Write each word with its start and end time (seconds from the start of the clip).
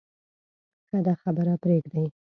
ښه 0.89 0.99
ده 1.05 1.13
خبره 1.21 1.53
پرېږدې. 1.63 2.03